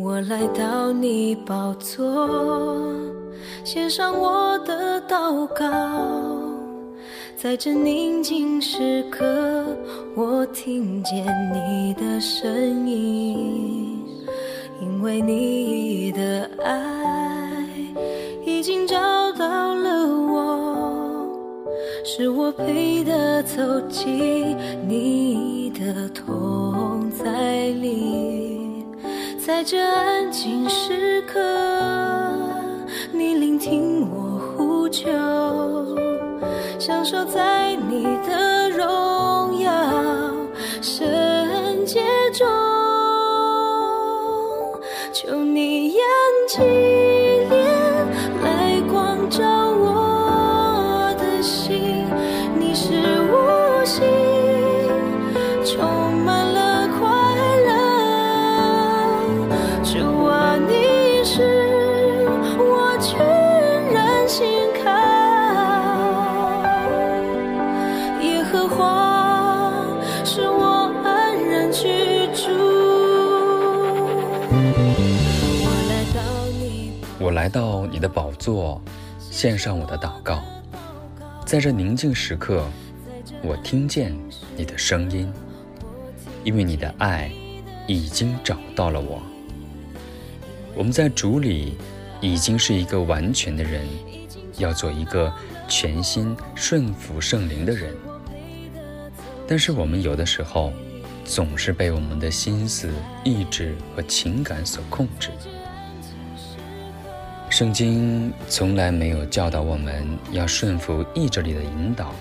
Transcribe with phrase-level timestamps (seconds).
[0.00, 2.06] 我来到你宝座，
[3.64, 5.66] 献上我的祷告，
[7.36, 9.66] 在这宁静时刻，
[10.14, 14.04] 我听见你的声音，
[14.80, 17.66] 因为你的爱
[18.46, 18.96] 已经找
[19.32, 21.28] 到了我，
[22.04, 24.56] 是我配得走进
[24.86, 28.47] 你的同在里。
[29.48, 31.40] 在这安静时刻，
[33.10, 35.08] 你聆听我呼求，
[36.78, 39.72] 享受在你的荣耀
[77.20, 78.80] 我来到你的宝座，
[79.18, 80.42] 献上我的祷告。
[81.44, 82.66] 在这宁静时刻，
[83.42, 84.16] 我听见
[84.56, 85.30] 你的声音，
[86.44, 87.30] 因为你的爱
[87.86, 89.20] 已经找到了我。
[90.74, 91.76] 我们在主里
[92.20, 93.86] 已经是一个完全的人，
[94.58, 95.32] 要做一个
[95.68, 97.94] 全心顺服圣灵的人。
[99.46, 100.72] 但是我们有的时候
[101.28, 102.90] 总是被我们的心思、
[103.22, 105.30] 意志和情感所控制。
[107.50, 112.14] 圣经从来没有教导我们要顺服意志力的引导，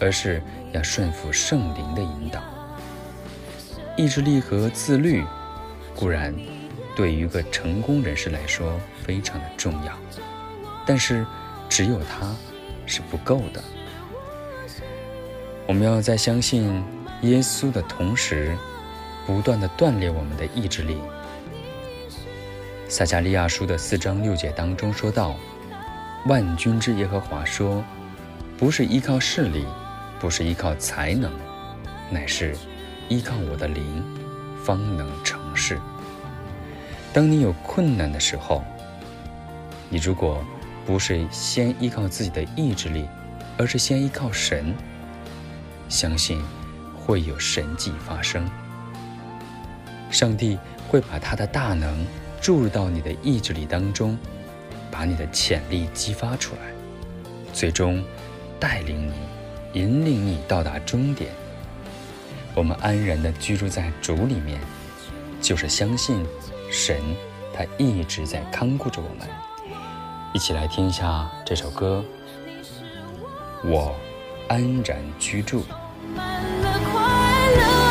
[0.00, 0.42] 而是
[0.72, 2.42] 要顺服圣灵的引导。
[3.96, 5.24] 意志力和自律
[5.94, 6.34] 固然
[6.96, 9.92] 对于一个成功人士来说非常的重要，
[10.84, 11.24] 但是
[11.68, 12.34] 只有它
[12.86, 13.62] 是不够的。
[15.68, 16.82] 我们要再相信
[17.26, 18.56] 耶稣的同时，
[19.26, 20.98] 不断的锻炼我们的意志力。
[22.88, 25.34] 撒加利亚书的四章六节当中说道
[26.26, 27.84] ：“万军之耶和华说，
[28.56, 29.66] 不是依靠势力，
[30.20, 31.32] 不是依靠才能，
[32.10, 32.56] 乃是
[33.08, 34.04] 依靠我的灵，
[34.64, 35.80] 方能成事。”
[37.12, 38.62] 当你有困难的时候，
[39.88, 40.44] 你如果
[40.86, 43.08] 不是先依靠自己的意志力，
[43.58, 44.72] 而是先依靠神，
[45.88, 46.40] 相信
[47.06, 48.44] 会有神迹发生。
[50.10, 50.58] 上帝
[50.88, 52.04] 会把他的大能。
[52.38, 54.16] 注入到你的意志力当中，
[54.88, 56.60] 把你的潜力激发出来，
[57.52, 58.04] 最终
[58.60, 59.14] 带领你、
[59.72, 61.32] 引领你到达终点。
[62.54, 64.60] 我们安然的居住在主里面，
[65.40, 66.24] 就是相信
[66.70, 67.00] 神，
[67.52, 69.26] 他一直在看顾着我们。
[70.32, 72.04] 一起来听一下这首歌，
[73.68, 73.96] 《我
[74.46, 75.64] 安然居住》。
[77.56, 77.85] know.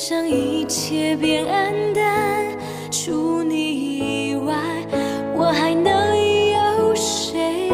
[0.00, 2.46] 上一切变黯淡，
[2.90, 4.54] 除你以外，
[5.36, 7.68] 我还能有谁？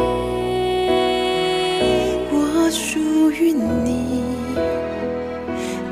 [2.33, 4.25] 我属于你，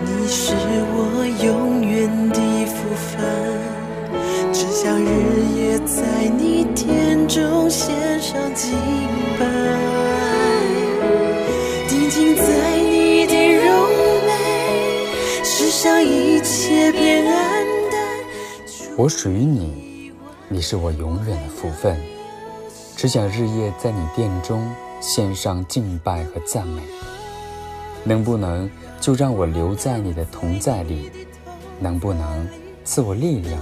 [0.04, 0.52] 你是
[0.96, 3.22] 我永远的福分。
[4.52, 5.06] 只想日
[5.56, 6.02] 夜在
[6.36, 8.72] 你殿中献上敬
[9.38, 9.46] 拜，
[18.96, 20.12] 我属于你，
[20.48, 22.00] 你是我永远的福分。
[22.96, 24.70] 只想日夜在你殿中
[25.00, 26.82] 献上敬拜和赞美。
[28.04, 28.70] 能不能
[29.00, 31.10] 就让我留在你的同在里？
[31.80, 32.48] 能不能
[32.84, 33.60] 赐我力量？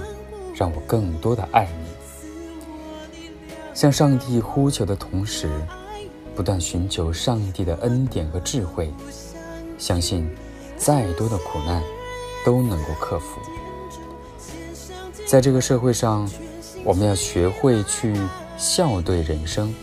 [0.55, 3.27] 让我更多的爱你，
[3.73, 5.49] 向上帝呼求的同时，
[6.35, 8.93] 不断寻求上帝的恩典和智慧，
[9.79, 10.29] 相信
[10.77, 11.81] 再多的苦难
[12.45, 13.39] 都能够克服。
[15.25, 16.29] 在这个社会上，
[16.83, 18.15] 我们要学会去
[18.57, 19.73] 笑对人生。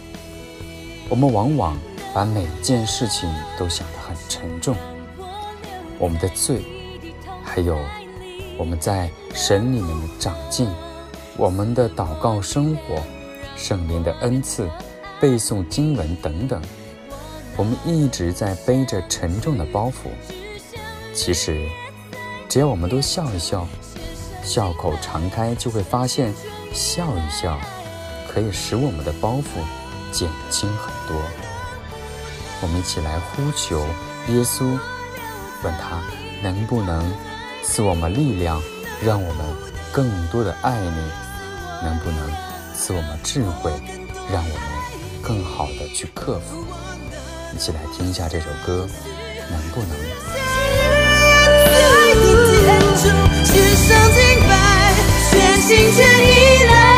[1.09, 1.77] 我们往往
[2.15, 3.29] 把每件事情
[3.59, 4.77] 都想得很沉重，
[5.99, 6.63] 我们的罪，
[7.43, 7.77] 还有。
[8.57, 10.69] 我们在神里面的长进，
[11.39, 13.03] 我们的祷告生活，
[13.57, 14.69] 圣灵的恩赐，
[15.19, 16.61] 背诵经文等等，
[17.57, 20.11] 我们一直在背着沉重的包袱。
[21.15, 21.67] 其实，
[22.51, 23.65] 只要我们都笑一笑，
[24.43, 26.35] 笑口常开，就会发现，
[26.75, 27.57] 笑一笑
[28.29, 29.63] 可以使我们的包袱
[30.11, 31.17] 减轻很多。
[32.61, 33.79] 我们一起来呼求
[34.27, 34.65] 耶稣，
[35.63, 36.03] 问他
[36.43, 37.11] 能不能。
[37.63, 38.61] 赐我们力量，
[39.05, 39.45] 让我们
[39.93, 41.11] 更多的爱你，
[41.85, 42.29] 能不能
[42.75, 43.71] 赐我们智慧，
[44.33, 46.65] 让我们更好的去克服？
[47.55, 48.89] 一起来听一下这首歌，
[49.51, 50.60] 能不能？
[53.03, 53.11] 中
[53.45, 54.93] 雪上敬拜
[55.31, 56.90] 全心全意来。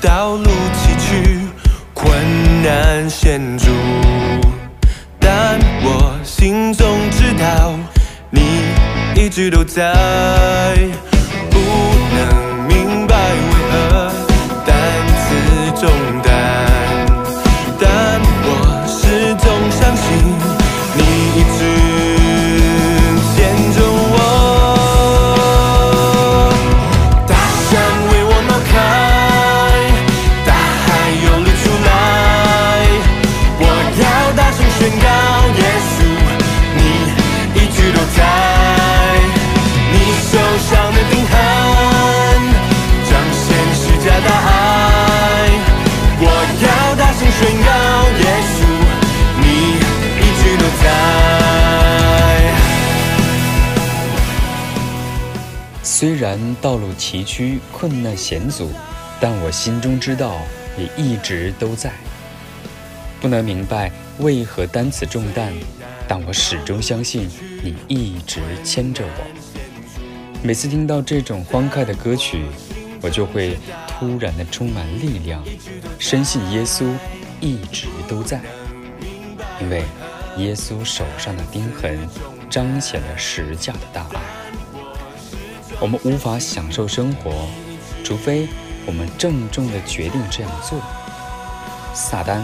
[0.00, 1.38] 道路崎岖
[1.92, 3.66] 困难险阻
[5.18, 7.74] 但我心中知道
[8.30, 8.40] 你
[9.16, 11.07] 一直都在。
[56.60, 58.70] 道路崎岖、困难险阻，
[59.20, 60.36] 但我心中知道
[60.76, 61.92] 你一直都在。
[63.20, 65.52] 不能明白为何担此重担，
[66.06, 67.28] 但我始终相信
[67.62, 69.26] 你一直牵着我。
[70.42, 72.44] 每次听到这种欢快的歌曲，
[73.02, 75.42] 我就会突然的充满力量，
[75.98, 76.84] 深信耶稣
[77.40, 78.40] 一直都在，
[79.60, 79.82] 因为
[80.36, 81.98] 耶稣手上的钉痕
[82.48, 84.20] 彰显了十架的大爱。
[85.80, 87.46] 我们无法享受生活，
[88.02, 88.48] 除非
[88.84, 90.80] 我们郑重的决定这样做。
[91.94, 92.42] 撒旦，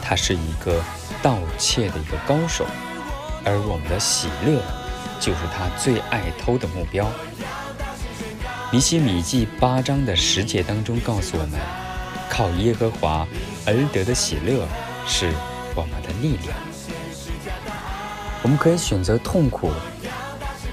[0.00, 0.80] 他是一个
[1.20, 2.64] 盗窃的一个高手，
[3.44, 4.62] 而我们的喜乐
[5.18, 7.10] 就是他最爱偷的目标。
[8.70, 11.58] 尼希米记八章的十节当中告诉我们，
[12.30, 13.26] 靠耶和华
[13.66, 14.64] 而得的喜乐
[15.08, 15.32] 是
[15.74, 16.56] 我们的力量。
[18.42, 19.72] 我们可以选择痛苦，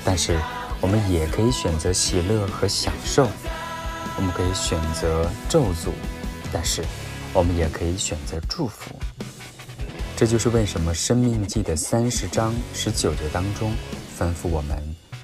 [0.06, 0.38] 但是
[0.84, 3.26] 我们也可以选择喜乐和享受。
[4.18, 5.92] 我们可以选择咒诅，
[6.52, 6.84] 但是
[7.32, 8.92] 我们也可以选择祝福。
[10.18, 13.72] 这就是为什么《生命记》的三十章十九节当中
[14.20, 14.78] 吩咐我们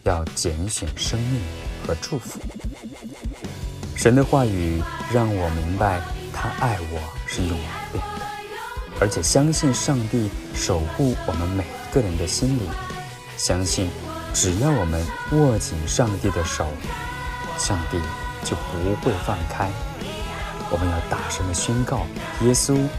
[0.04, 1.42] 要拣选生命
[1.86, 2.40] 和祝福。
[3.98, 4.82] 神的话语
[5.14, 6.02] 让我明白，
[6.34, 7.58] 他爱我是永
[7.92, 8.26] 不变的，
[9.02, 12.62] 而且相信上帝守护我们每一个人的心里，
[13.36, 13.90] 相信
[14.34, 16.68] 只要我们握紧上帝的手，
[17.58, 18.00] 上帝
[18.44, 19.70] 就不会放开。
[20.70, 22.06] 我们要大声的宣告：
[22.42, 22.90] 耶稣，你。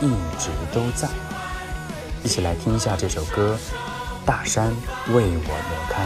[0.00, 0.06] 一
[0.38, 1.08] 直都在，
[2.22, 3.58] 一起来听一下这首歌，
[4.24, 4.72] 《大山
[5.08, 6.00] 为我挪开》。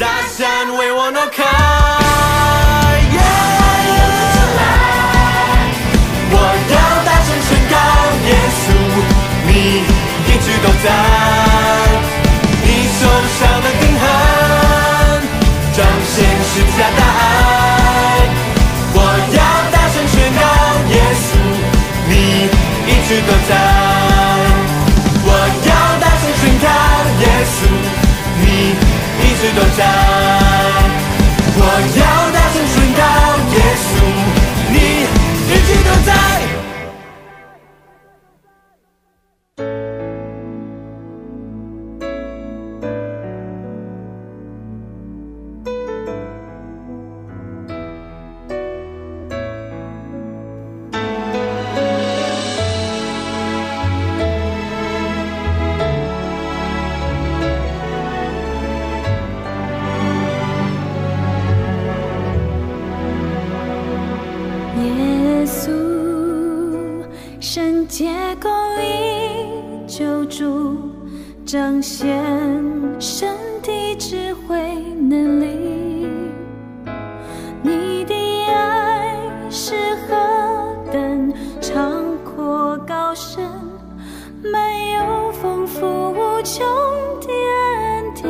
[0.00, 1.44] 大山为我挪开，
[6.32, 6.36] 我
[6.72, 7.76] 要大声宣告，
[8.26, 8.66] 耶稣，
[9.46, 9.48] 你
[10.26, 10.86] 一直都在，
[23.08, 23.56] 一直都在，
[25.24, 25.28] 我
[25.64, 26.66] 要大声宣告，
[27.22, 27.58] 耶稣，
[28.38, 28.44] 你
[29.24, 30.07] 一直都在。
[71.48, 72.06] 彰显
[73.00, 74.58] 神的智慧
[75.08, 76.06] 能力，
[77.62, 78.14] 你的
[78.52, 79.16] 爱
[79.48, 79.74] 是
[80.06, 80.14] 何
[80.92, 83.42] 等长阔高深，
[84.42, 86.66] 没有丰富无穷
[87.22, 88.28] 的恩典，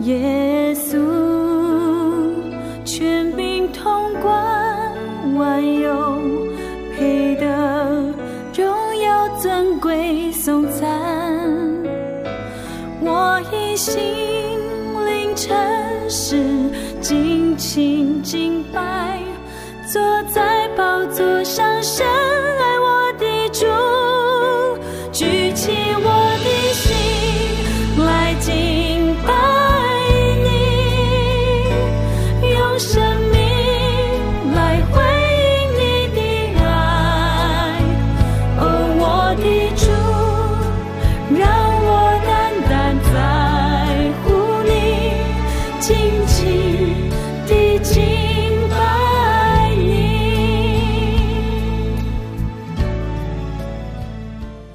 [0.00, 0.98] 耶稣
[2.84, 4.34] 权柄统管
[5.36, 6.20] 万有，
[6.98, 7.46] 配得
[8.52, 10.10] 荣耀尊贵。
[10.32, 10.66] 颂
[13.80, 13.98] 心
[15.06, 15.56] 灵诚
[16.10, 16.36] 实
[17.00, 19.18] 尽情敬拜，
[19.90, 21.66] 坐在宝座上，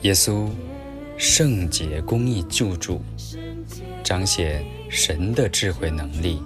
[0.06, 0.48] 耶稣，
[1.18, 3.02] 圣洁、公义、救助，
[4.04, 6.44] 彰显神的智慧能力。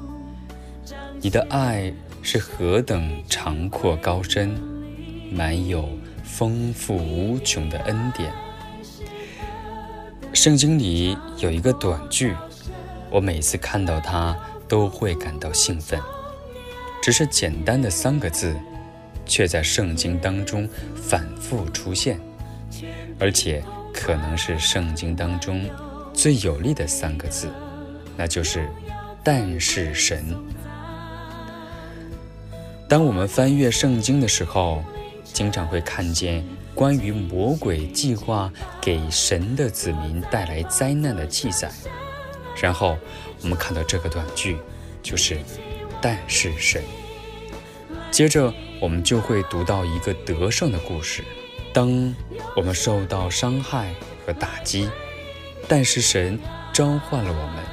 [1.20, 4.58] 你的爱是何等长阔高深，
[5.30, 5.90] 满有
[6.24, 8.32] 丰富无穷的恩典。
[10.34, 12.34] 圣经里有一个短句，
[13.12, 14.34] 我每次看到它
[14.70, 16.00] 都会感到兴奋。
[17.02, 18.56] 只是简单的三个字，
[19.26, 22.18] 却在圣经当中反复出现。
[23.20, 25.70] 而且可能是圣经当中
[26.14, 27.50] 最有力的三个字，
[28.18, 28.70] 那就是
[29.24, 30.36] “但是神”。
[32.88, 34.84] 当我们翻阅圣经的时候，
[35.24, 36.44] 经常会看见
[36.74, 41.70] 关于魔鬼计划给神的子民带来灾难的记载。
[42.60, 42.98] 然后
[43.42, 44.58] 我们看到这个短句，
[45.04, 45.38] 就是
[46.02, 46.82] “但是神”。
[48.12, 51.24] 接着我们就会读到一个得胜的故事。
[51.74, 52.16] 当
[52.56, 53.94] 我们受到伤害
[54.26, 54.90] 和打击，
[55.68, 56.40] 但是神
[56.74, 57.64] 召唤了我们，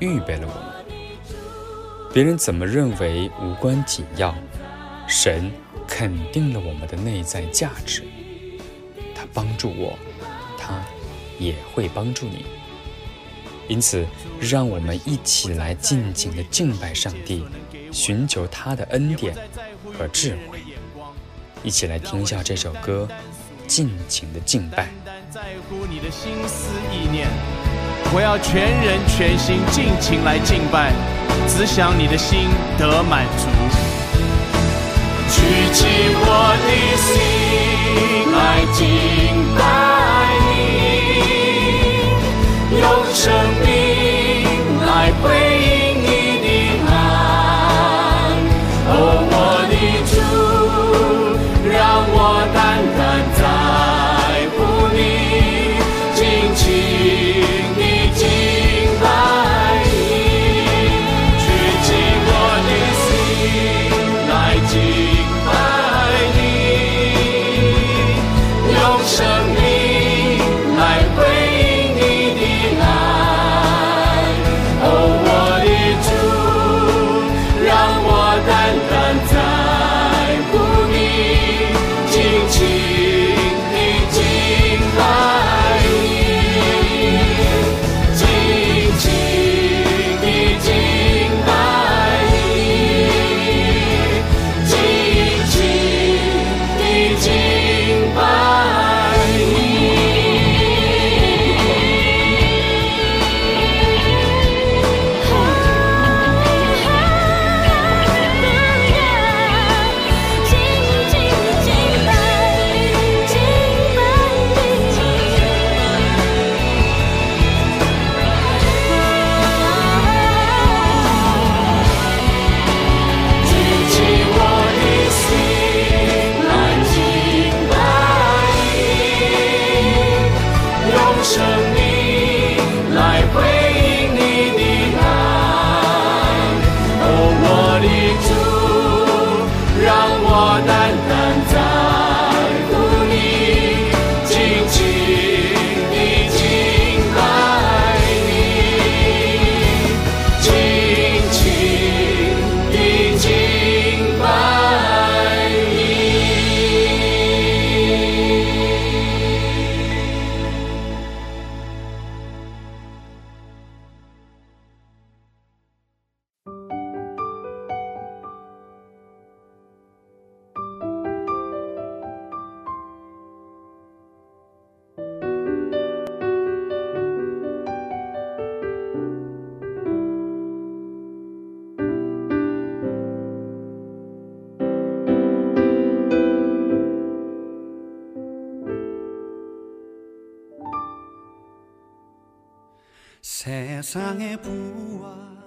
[0.00, 0.70] 预备了我们。
[2.12, 4.34] 别人怎么认为无关紧要，
[5.06, 5.50] 神
[5.86, 8.02] 肯定了我们的内在价值。
[9.14, 9.96] 他帮助我，
[10.58, 10.82] 他
[11.38, 12.46] 也会帮助你。
[13.68, 14.04] 因此，
[14.40, 17.44] 让我们一起来静静的敬拜上帝，
[17.92, 19.32] 寻求他的恩典
[19.96, 20.58] 和智慧。
[21.62, 23.06] 一起来听一下这首歌，
[23.66, 24.88] 尽情的敬拜。
[25.30, 27.28] 在乎你的心思意念，
[28.14, 30.92] 我要全人全心尽情来敬拜，
[31.46, 32.48] 只想你的心
[32.78, 33.46] 得满足。
[35.28, 35.40] 举
[35.72, 35.86] 起
[36.22, 36.56] 我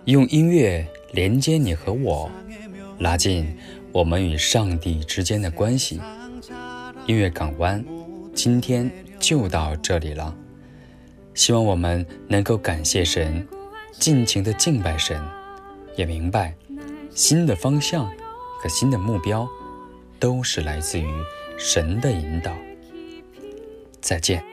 [0.06, 2.32] 用音乐连接你和我，
[2.98, 3.56] 拉近
[3.92, 6.02] 我们与上帝之间的关系。
[7.06, 7.86] 音乐港湾，
[8.34, 10.36] 今天就到这里了。
[11.36, 13.48] 希望我们能够感谢神，
[14.00, 15.22] 尽情的敬拜神，
[15.96, 16.56] 也明白
[17.14, 18.08] 新的方向
[18.60, 19.48] 和新的目标
[20.20, 21.08] 都是来自于
[21.60, 22.52] 神的引导。
[24.02, 24.53] 再见。